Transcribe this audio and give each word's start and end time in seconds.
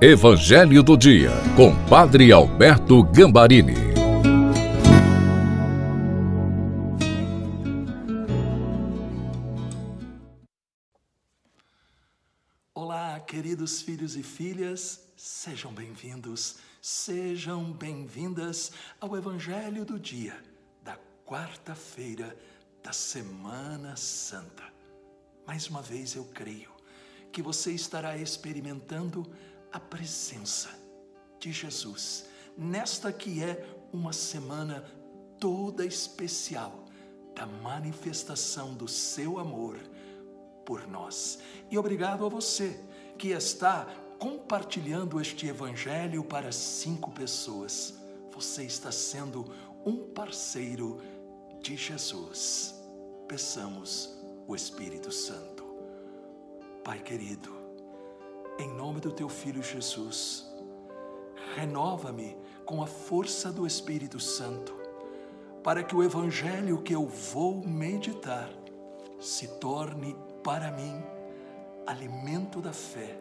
Evangelho 0.00 0.80
do 0.80 0.96
Dia, 0.96 1.32
com 1.56 1.74
Padre 1.88 2.30
Alberto 2.30 3.02
Gambarini. 3.02 3.74
Olá, 12.72 13.18
queridos 13.18 13.82
filhos 13.82 14.14
e 14.14 14.22
filhas, 14.22 15.04
sejam 15.16 15.72
bem-vindos, 15.72 16.58
sejam 16.80 17.72
bem-vindas 17.72 18.70
ao 19.00 19.16
Evangelho 19.16 19.84
do 19.84 19.98
Dia, 19.98 20.36
da 20.84 20.96
quarta-feira 21.26 22.36
da 22.84 22.92
Semana 22.92 23.96
Santa. 23.96 24.62
Mais 25.44 25.66
uma 25.66 25.82
vez 25.82 26.14
eu 26.14 26.24
creio 26.26 26.70
que 27.32 27.42
você 27.42 27.72
estará 27.72 28.16
experimentando 28.16 29.28
a 29.72 29.80
presença 29.80 30.68
de 31.38 31.52
Jesus 31.52 32.26
nesta 32.58 33.12
que 33.12 33.42
é 33.42 33.64
uma 33.92 34.12
semana 34.12 34.84
toda 35.38 35.86
especial 35.86 36.84
da 37.34 37.46
manifestação 37.46 38.74
do 38.74 38.88
seu 38.88 39.38
amor 39.38 39.78
por 40.66 40.88
nós. 40.88 41.38
E 41.70 41.78
obrigado 41.78 42.26
a 42.26 42.28
você 42.28 42.78
que 43.16 43.28
está 43.28 43.86
compartilhando 44.18 45.20
este 45.20 45.46
evangelho 45.46 46.24
para 46.24 46.50
cinco 46.50 47.12
pessoas. 47.12 47.94
Você 48.32 48.64
está 48.64 48.90
sendo 48.90 49.54
um 49.86 50.12
parceiro 50.12 51.00
de 51.62 51.76
Jesus. 51.76 52.74
Peçamos 53.28 54.18
o 54.48 54.56
Espírito 54.56 55.12
Santo. 55.12 55.64
Pai 56.82 56.98
querido, 56.98 57.57
em 58.58 58.68
nome 58.74 59.00
do 59.00 59.12
teu 59.12 59.28
filho 59.28 59.62
Jesus, 59.62 60.46
renova-me 61.54 62.36
com 62.64 62.82
a 62.82 62.86
força 62.86 63.52
do 63.52 63.66
Espírito 63.66 64.18
Santo, 64.18 64.74
para 65.62 65.82
que 65.82 65.94
o 65.94 66.02
evangelho 66.02 66.82
que 66.82 66.94
eu 66.94 67.06
vou 67.06 67.56
meditar 67.66 68.50
se 69.20 69.48
torne 69.58 70.16
para 70.42 70.70
mim 70.72 71.02
alimento 71.86 72.60
da 72.60 72.72
fé 72.72 73.18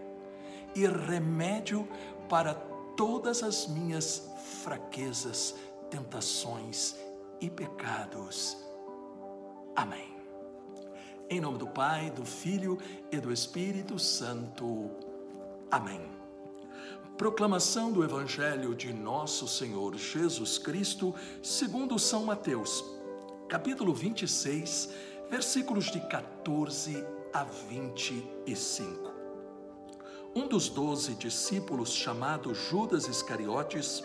e 0.76 0.86
remédio 0.86 1.88
para 2.28 2.54
todas 2.96 3.42
as 3.44 3.68
minhas 3.68 4.30
fraquezas, 4.64 5.56
tentações 5.90 6.96
e 7.40 7.50
pecados. 7.50 8.58
Amém. 9.76 10.16
Em 11.30 11.40
nome 11.40 11.58
do 11.58 11.68
Pai, 11.68 12.10
do 12.10 12.26
Filho 12.26 12.78
e 13.12 13.20
do 13.20 13.32
Espírito 13.32 14.00
Santo. 14.00 15.07
Amém. 15.70 16.02
Proclamação 17.18 17.92
do 17.92 18.02
Evangelho 18.02 18.74
de 18.74 18.94
Nosso 18.94 19.48
Senhor 19.48 19.96
Jesus 19.98 20.58
Cristo, 20.58 21.14
segundo 21.44 22.00
São 22.00 22.24
Mateus, 22.24 22.86
capítulo 23.50 23.94
26, 23.94 24.90
versículos 25.30 25.92
de 25.92 26.00
14 26.00 27.04
a 27.34 27.44
25. 27.44 29.12
Um 30.34 30.48
dos 30.48 30.70
doze 30.70 31.16
discípulos, 31.16 31.92
chamado 31.92 32.54
Judas 32.54 33.08
Iscariotes, 33.08 34.02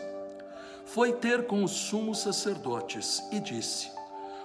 foi 0.84 1.12
ter 1.12 1.46
com 1.46 1.62
os 1.62 1.70
sumos 1.70 2.18
sacerdotes 2.18 3.22
e 3.30 3.38
disse: 3.38 3.88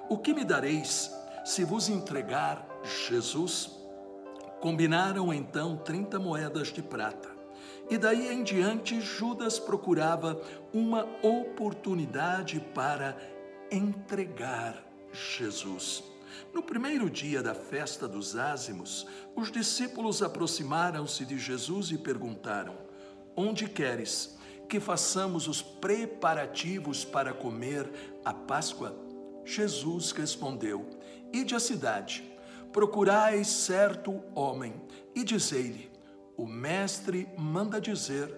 O 0.08 0.20
que 0.20 0.36
me 0.36 0.44
dareis 0.44 1.12
se 1.44 1.64
vos 1.64 1.90
entregar 1.90 2.68
Jesus? 3.08 3.77
Combinaram 4.59 5.33
então 5.33 5.77
30 5.77 6.19
moedas 6.19 6.69
de 6.69 6.81
prata. 6.81 7.30
E 7.89 7.97
daí 7.97 8.33
em 8.33 8.44
diante, 8.44 9.00
Judas 9.00 9.59
procurava 9.59 10.41
uma 10.73 11.08
oportunidade 11.22 12.59
para 12.73 13.17
entregar 13.72 14.84
Jesus. 15.13 16.03
No 16.53 16.62
primeiro 16.62 17.09
dia 17.09 17.41
da 17.41 17.53
festa 17.53 18.07
dos 18.07 18.35
ázimos, 18.35 19.07
os 19.35 19.51
discípulos 19.51 20.22
aproximaram-se 20.22 21.25
de 21.25 21.38
Jesus 21.38 21.91
e 21.91 21.97
perguntaram: 21.97 22.75
Onde 23.35 23.69
queres 23.69 24.38
que 24.67 24.79
façamos 24.79 25.47
os 25.47 25.62
preparativos 25.62 27.06
para 27.06 27.34
comer 27.34 27.90
a 28.25 28.34
Páscoa? 28.34 28.96
Jesus 29.46 30.12
respondeu: 30.12 30.85
Ide 31.31 31.56
à 31.56 31.59
cidade 31.59 32.37
procurai 32.78 33.44
certo 33.44 34.22
homem 34.36 34.80
e 35.16 35.24
dizei-lhe: 35.24 35.90
O 36.38 36.46
mestre 36.46 37.28
manda 37.36 37.82
dizer: 37.82 38.32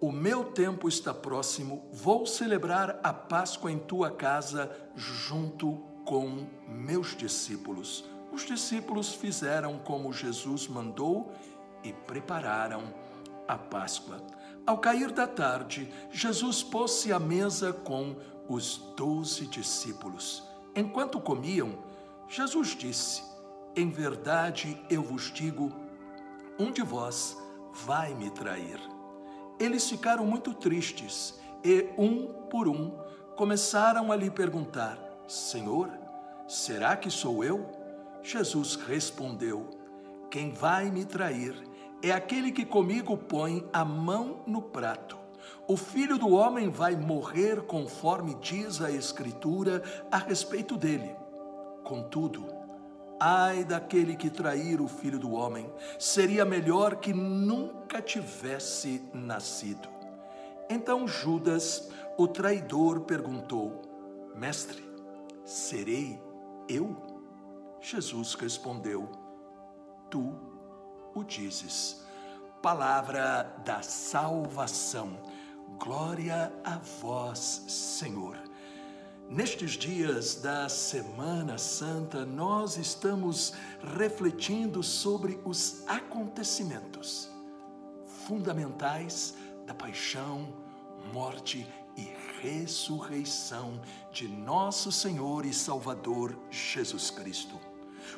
O 0.00 0.12
meu 0.12 0.44
tempo 0.44 0.88
está 0.88 1.12
próximo, 1.12 1.84
vou 1.92 2.24
celebrar 2.24 3.00
a 3.02 3.12
Páscoa 3.12 3.72
em 3.72 3.76
tua 3.80 4.08
casa 4.08 4.70
junto 4.94 5.82
com 6.06 6.46
meus 6.68 7.16
discípulos. 7.16 8.04
Os 8.30 8.46
discípulos 8.46 9.14
fizeram 9.14 9.80
como 9.80 10.12
Jesus 10.12 10.68
mandou 10.68 11.32
e 11.82 11.92
prepararam 11.92 12.94
a 13.48 13.58
Páscoa. 13.58 14.24
Ao 14.64 14.78
cair 14.78 15.10
da 15.10 15.26
tarde, 15.26 15.92
Jesus 16.12 16.62
pôs-se 16.62 17.12
à 17.12 17.18
mesa 17.18 17.72
com 17.72 18.14
os 18.48 18.76
doze 18.96 19.44
discípulos. 19.48 20.40
Enquanto 20.76 21.20
comiam, 21.20 21.76
Jesus 22.28 22.76
disse: 22.76 23.28
em 23.76 23.90
verdade 23.90 24.80
eu 24.90 25.02
vos 25.02 25.32
digo: 25.32 25.72
um 26.58 26.70
de 26.70 26.82
vós 26.82 27.36
vai 27.72 28.14
me 28.14 28.30
trair. 28.30 28.80
Eles 29.58 29.88
ficaram 29.88 30.24
muito 30.24 30.54
tristes 30.54 31.38
e, 31.64 31.88
um 31.96 32.26
por 32.50 32.66
um, 32.68 32.96
começaram 33.36 34.10
a 34.10 34.16
lhe 34.16 34.30
perguntar: 34.30 34.98
Senhor, 35.26 35.90
será 36.48 36.96
que 36.96 37.10
sou 37.10 37.44
eu? 37.44 37.66
Jesus 38.22 38.74
respondeu: 38.74 39.68
Quem 40.30 40.50
vai 40.50 40.90
me 40.90 41.04
trair 41.04 41.54
é 42.02 42.10
aquele 42.10 42.52
que 42.52 42.64
comigo 42.64 43.16
põe 43.16 43.66
a 43.72 43.84
mão 43.84 44.40
no 44.46 44.62
prato. 44.62 45.18
O 45.66 45.76
filho 45.76 46.18
do 46.18 46.30
homem 46.30 46.68
vai 46.68 46.96
morrer 46.96 47.62
conforme 47.62 48.34
diz 48.36 48.80
a 48.82 48.90
Escritura 48.90 49.82
a 50.10 50.18
respeito 50.18 50.76
dele. 50.76 51.14
Contudo, 51.84 52.59
Ai 53.22 53.64
daquele 53.64 54.16
que 54.16 54.30
trair 54.30 54.80
o 54.80 54.88
filho 54.88 55.18
do 55.18 55.32
homem, 55.32 55.70
seria 55.98 56.42
melhor 56.42 56.96
que 56.96 57.12
nunca 57.12 58.00
tivesse 58.00 59.04
nascido. 59.12 59.90
Então 60.70 61.06
Judas, 61.06 61.90
o 62.16 62.26
traidor, 62.26 63.00
perguntou: 63.00 63.82
Mestre, 64.34 64.82
serei 65.44 66.18
eu? 66.66 66.96
Jesus 67.80 68.32
respondeu: 68.34 69.06
Tu 70.08 70.34
o 71.14 71.22
dizes. 71.22 72.02
Palavra 72.62 73.54
da 73.64 73.82
salvação. 73.82 75.18
Glória 75.78 76.52
a 76.64 76.78
vós, 77.00 77.38
Senhor. 77.68 78.49
Nestes 79.30 79.74
dias 79.74 80.34
da 80.34 80.68
Semana 80.68 81.56
Santa, 81.56 82.26
nós 82.26 82.76
estamos 82.76 83.52
refletindo 83.96 84.82
sobre 84.82 85.38
os 85.44 85.84
acontecimentos 85.86 87.30
fundamentais 88.26 89.36
da 89.64 89.72
paixão, 89.72 90.52
morte 91.12 91.64
e 91.96 92.08
ressurreição 92.42 93.80
de 94.10 94.26
nosso 94.26 94.90
Senhor 94.90 95.46
e 95.46 95.54
Salvador 95.54 96.36
Jesus 96.50 97.08
Cristo. 97.08 97.54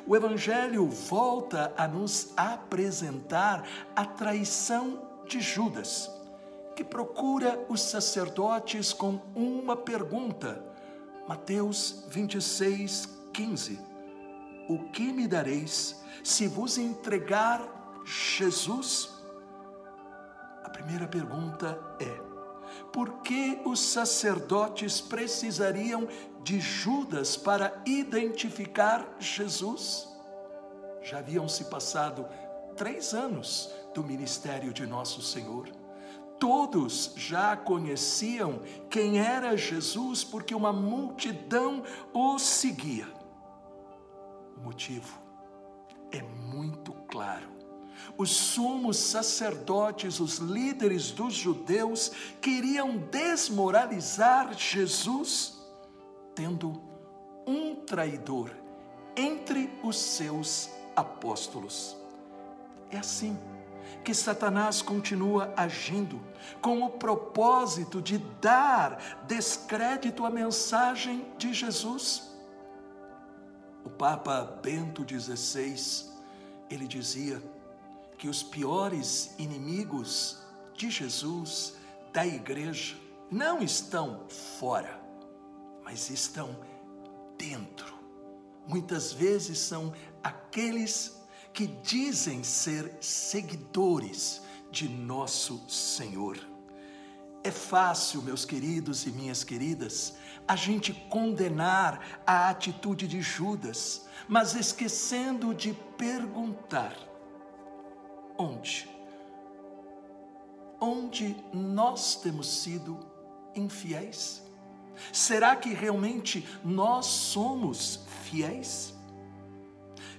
O 0.07 0.15
Evangelho 0.15 0.87
volta 0.87 1.71
a 1.77 1.87
nos 1.87 2.33
apresentar 2.35 3.67
a 3.95 4.03
traição 4.03 5.07
de 5.27 5.39
Judas, 5.39 6.09
que 6.75 6.83
procura 6.83 7.63
os 7.69 7.83
sacerdotes 7.83 8.91
com 8.91 9.21
uma 9.35 9.77
pergunta 9.77 10.72
Mateus 11.27 12.05
26, 12.09 13.09
15. 13.31 13.79
O 14.67 14.79
que 14.91 15.11
me 15.11 15.27
dareis 15.27 16.01
se 16.23 16.47
vos 16.47 16.77
entregar 16.77 18.01
Jesus? 18.05 19.09
A 20.63 20.69
primeira 20.69 21.07
pergunta 21.07 21.79
é: 21.99 22.33
por 22.91 23.21
que 23.21 23.61
os 23.65 23.79
sacerdotes 23.79 24.99
precisariam 24.99 26.07
de 26.43 26.59
Judas 26.59 27.37
para 27.37 27.81
identificar 27.85 29.15
Jesus? 29.19 30.09
Já 31.01 31.19
haviam 31.19 31.47
se 31.47 31.65
passado 31.65 32.25
três 32.75 33.13
anos 33.13 33.69
do 33.93 34.03
ministério 34.03 34.73
de 34.73 34.85
Nosso 34.85 35.21
Senhor 35.21 35.69
Todos 36.43 37.13
já 37.15 37.55
conheciam 37.55 38.59
quem 38.89 39.17
era 39.17 39.55
Jesus 39.55 40.25
porque 40.25 40.53
uma 40.53 40.73
multidão 40.73 41.81
o 42.13 42.37
seguia. 42.37 43.07
O 44.57 44.59
motivo 44.59 45.17
é 46.11 46.21
muito 46.21 46.91
claro. 47.07 47.47
os 48.17 48.29
sumos 48.31 48.97
sacerdotes, 48.97 50.19
os 50.19 50.39
líderes 50.39 51.11
dos 51.11 51.33
judeus, 51.33 52.11
queriam 52.41 52.97
desmoralizar 52.97 54.53
Jesus, 54.53 55.65
tendo 56.35 56.83
um 57.47 57.73
traidor 57.73 58.51
entre 59.15 59.69
os 59.81 59.95
seus 59.95 60.69
apóstolos. 60.93 61.95
É 62.91 62.97
assim 62.97 63.37
que 64.03 64.13
Satanás 64.13 64.81
continua 64.81 65.53
agindo 65.55 66.21
com 66.61 66.83
o 66.83 66.89
propósito 66.89 68.01
de 68.01 68.17
dar 68.41 69.23
descrédito 69.25 70.25
à 70.25 70.29
mensagem 70.29 71.25
de 71.37 71.53
Jesus. 71.53 72.31
O 73.85 73.89
Papa 73.89 74.59
Bento 74.61 75.05
XVI, 75.07 76.11
ele 76.69 76.87
dizia 76.87 77.41
que 78.17 78.27
os 78.27 78.43
piores 78.43 79.33
inimigos 79.37 80.41
de 80.75 80.89
Jesus, 80.89 81.75
da 82.11 82.25
igreja, 82.25 82.95
não 83.31 83.61
estão 83.61 84.25
fora, 84.59 84.99
mas 85.83 86.09
estão 86.09 86.55
dentro. 87.37 87.93
Muitas 88.67 89.11
vezes 89.11 89.59
são 89.59 89.93
aqueles 90.23 91.22
que 91.53 91.67
dizem 91.67 92.43
ser 92.43 92.97
seguidores 92.99 94.41
de 94.71 94.89
nosso 94.89 95.63
Senhor. 95.69 96.39
É 97.43 97.51
fácil, 97.51 98.21
meus 98.21 98.43
queridos 98.43 99.05
e 99.05 99.11
minhas 99.11 99.43
queridas, 99.43 100.15
a 100.47 100.55
gente 100.55 100.93
condenar 101.09 102.21
a 102.25 102.49
atitude 102.49 103.07
de 103.07 103.21
Judas, 103.21 104.07
mas 104.27 104.55
esquecendo 104.55 105.53
de 105.53 105.73
perguntar: 105.97 106.95
onde? 108.37 108.89
Onde 110.79 111.35
nós 111.53 112.15
temos 112.15 112.61
sido 112.61 112.99
infiéis? 113.55 114.41
Será 115.11 115.55
que 115.55 115.73
realmente 115.73 116.47
nós 116.63 117.05
somos 117.05 118.05
fiéis? 118.23 118.93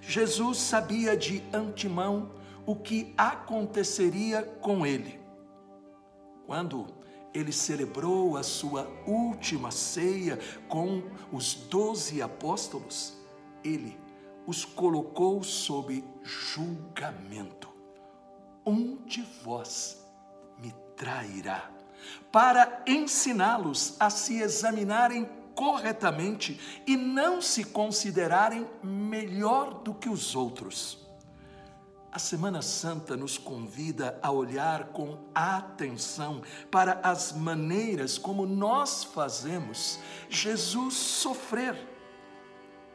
Jesus 0.06 0.58
sabia 0.58 1.16
de 1.16 1.42
antemão 1.52 2.30
o 2.66 2.76
que 2.76 3.12
aconteceria 3.16 4.42
com 4.42 4.86
ele. 4.86 5.20
Quando 6.46 6.86
ele 7.32 7.52
celebrou 7.52 8.36
a 8.36 8.42
sua 8.42 8.86
última 9.06 9.70
ceia 9.70 10.38
com 10.68 11.02
os 11.32 11.54
doze 11.54 12.22
apóstolos, 12.22 13.14
ele 13.64 13.98
os 14.46 14.64
colocou 14.64 15.42
sob 15.42 16.04
julgamento. 16.22 17.68
Um 18.64 18.96
de 19.04 19.22
vós 19.42 20.06
me 20.58 20.72
trairá, 20.96 21.70
para 22.30 22.82
ensiná-los 22.86 23.96
a 23.98 24.10
se 24.10 24.40
examinarem 24.40 25.28
corretamente 25.54 26.60
e 26.86 26.96
não 26.96 27.40
se 27.40 27.64
considerarem 27.64 28.66
melhor 28.82 29.82
do 29.82 29.94
que 29.94 30.08
os 30.08 30.34
outros. 30.34 31.04
A 32.14 32.18
Semana 32.20 32.62
Santa 32.62 33.16
nos 33.16 33.36
convida 33.36 34.20
a 34.22 34.30
olhar 34.30 34.88
com 34.92 35.18
atenção 35.34 36.42
para 36.70 37.00
as 37.02 37.32
maneiras 37.32 38.16
como 38.16 38.46
nós 38.46 39.02
fazemos 39.02 39.98
Jesus 40.30 40.94
sofrer. 40.94 41.76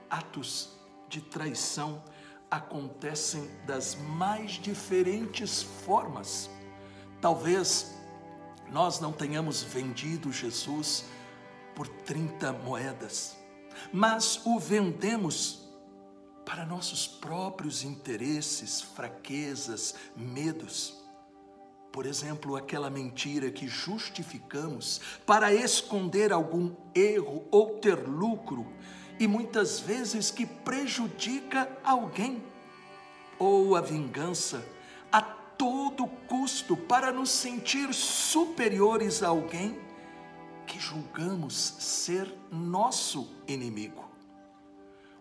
Atos 0.10 0.70
de 1.10 1.20
traição 1.20 2.02
acontecem 2.50 3.50
das 3.68 3.96
mais 3.96 4.52
diferentes 4.52 5.62
formas. 5.62 6.50
Talvez 7.20 7.94
nós 8.72 9.02
não 9.02 9.12
tenhamos 9.12 9.62
vendido 9.62 10.32
Jesus 10.32 11.04
por 11.80 11.88
30 11.88 12.52
moedas, 12.52 13.38
mas 13.94 14.46
o 14.46 14.60
vendemos 14.60 15.66
para 16.46 16.66
nossos 16.66 17.08
próprios 17.08 17.86
interesses, 17.86 18.82
fraquezas, 18.82 19.96
medos. 20.14 21.02
Por 21.90 22.06
exemplo, 22.06 22.58
aquela 22.58 22.90
mentira 22.90 23.50
que 23.50 23.66
justificamos 23.66 25.00
para 25.26 25.54
esconder 25.54 26.34
algum 26.34 26.76
erro 26.94 27.46
ou 27.50 27.80
ter 27.80 27.96
lucro 28.06 28.68
e 29.18 29.26
muitas 29.26 29.80
vezes 29.80 30.30
que 30.30 30.46
prejudica 30.46 31.70
alguém, 31.82 32.44
ou 33.38 33.78
a 33.78 33.80
vingança 33.80 34.66
a 35.10 35.22
todo 35.22 36.08
custo 36.28 36.76
para 36.76 37.10
nos 37.14 37.30
sentir 37.30 37.94
superiores 37.94 39.24
a 39.24 39.30
alguém 39.30 39.88
que 40.70 40.80
julgamos 40.80 41.56
ser 41.80 42.32
nosso 42.52 43.28
inimigo. 43.48 44.08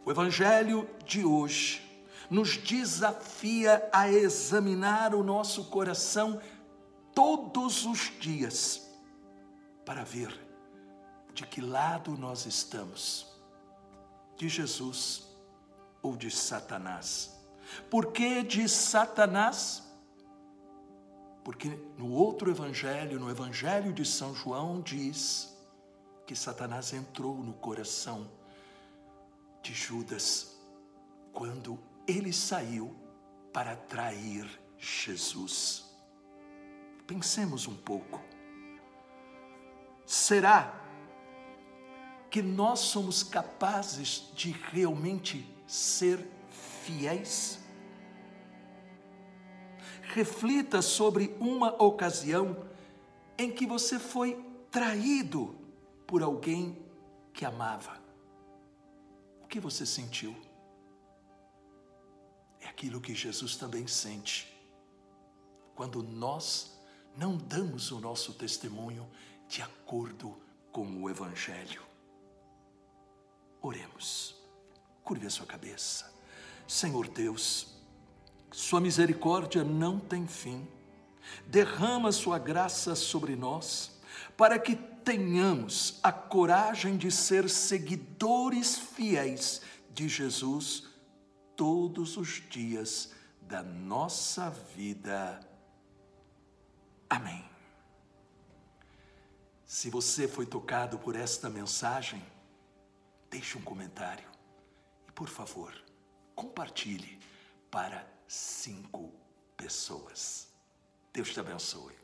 O 0.05 0.11
Evangelho 0.11 0.87
de 1.07 1.25
hoje 1.25 1.83
nos 2.31 2.59
desafia 2.59 3.89
a 3.91 4.11
examinar 4.11 5.15
o 5.15 5.25
nosso 5.25 5.65
coração 5.65 6.39
todos 7.15 7.87
os 7.87 8.13
dias 8.21 8.91
para 9.87 10.05
ver 10.05 10.39
de 11.33 11.47
que 11.47 11.63
lado 11.63 12.11
nós 12.11 12.45
estamos, 12.45 13.27
de 14.37 14.51
Jesus 14.51 15.27
ou 16.03 16.15
de 16.15 16.31
Satanás. 16.31 17.35
Por 17.89 18.13
que 18.13 18.43
de 18.43 18.69
Satanás? 18.69 19.88
Porque 21.45 21.69
no 21.97 22.11
outro 22.11 22.51
evangelho, 22.51 23.19
no 23.19 23.31
evangelho 23.31 23.93
de 23.93 24.05
São 24.05 24.35
João, 24.35 24.81
diz 24.81 25.57
que 26.27 26.37
Satanás 26.37 26.93
entrou 26.93 27.37
no 27.37 27.55
coração 27.55 28.31
de 29.63 29.73
Judas 29.73 30.59
quando 31.33 31.79
ele 32.07 32.33
saiu 32.33 32.95
para 33.53 33.77
trair 33.77 34.47
Jesus. 34.77 35.85
Pensemos 37.07 37.67
um 37.67 37.75
pouco. 37.75 38.23
Será 40.05 40.85
que 42.31 42.43
nós 42.43 42.81
somos 42.81 43.23
capazes 43.23 44.31
de 44.35 44.53
realmente 44.53 45.49
ser 45.67 46.27
fiéis? 46.85 47.59
Reflita 50.19 50.83
sobre 50.83 51.37
uma 51.39 51.81
ocasião 51.81 52.67
em 53.39 53.53
que 53.53 53.65
você 53.65 54.01
foi 54.01 54.45
traído 54.69 55.57
por 56.09 56.25
alguém 56.25 56.77
que 57.33 57.45
amava. 57.45 57.97
O 59.41 59.47
que 59.47 59.61
você 59.61 59.87
sentiu? 59.87 60.35
É 62.61 62.67
aquilo 62.67 63.01
que 63.01 63.15
Jesus 63.15 63.55
também 63.55 63.87
sente. 63.87 64.53
Quando 65.77 66.03
nós 66.03 66.77
não 67.17 67.37
damos 67.37 67.93
o 67.93 68.01
nosso 68.01 68.35
testemunho 68.35 69.09
de 69.47 69.63
acordo 69.63 70.37
com 70.73 71.01
o 71.01 71.09
Evangelho. 71.09 71.83
Oremos. 73.63 74.35
Curve 75.05 75.29
a 75.29 75.31
sua 75.31 75.47
cabeça. 75.47 76.13
Senhor 76.67 77.07
Deus, 77.07 77.78
sua 78.51 78.81
misericórdia 78.81 79.63
não 79.63 79.99
tem 79.99 80.27
fim. 80.27 80.67
Derrama 81.47 82.11
Sua 82.13 82.39
graça 82.39 82.95
sobre 82.95 83.37
nós, 83.37 83.99
para 84.37 84.59
que 84.59 84.75
tenhamos 84.77 85.99
a 86.03 86.11
coragem 86.11 86.97
de 86.97 87.11
ser 87.11 87.49
seguidores 87.49 88.79
fiéis 88.79 89.63
de 89.93 90.09
Jesus 90.09 90.87
todos 91.57 92.17
os 92.17 92.43
dias 92.49 93.13
da 93.43 93.63
nossa 93.63 94.51
vida. 94.51 95.41
Amém. 97.09 97.45
Se 99.65 99.91
você 99.91 100.27
foi 100.27 100.47
tocado 100.47 100.99
por 100.99 101.15
esta 101.15 101.51
mensagem, 101.51 102.23
deixe 103.31 103.59
um 103.59 103.63
comentário 103.63 104.29
e, 105.07 105.13
por 105.13 105.29
favor, 105.29 105.75
compartilhe 106.35 107.19
para 107.71 108.18
cinco 108.29 109.13
pessoas. 109.57 110.49
Deus 111.13 111.33
te 111.33 111.41
abençoe. 111.41 111.97